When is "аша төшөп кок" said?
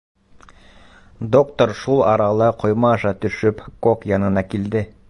2.97-4.11